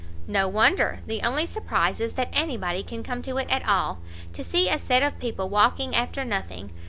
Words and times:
"No 0.25 0.47
wonder! 0.47 1.01
the 1.05 1.21
only 1.21 1.45
surprise 1.45 1.99
is 2.01 2.13
that 2.13 2.31
any 2.33 2.57
body 2.57 2.81
can 2.81 3.03
come 3.03 3.21
to 3.21 3.37
it 3.37 3.45
at 3.51 3.63
all. 3.67 3.99
To 4.33 4.43
see 4.43 4.67
a 4.67 4.79
set 4.79 5.03
of 5.03 5.19
people 5.19 5.47
walking 5.47 5.93
after 5.95 6.25
nothing! 6.25 6.71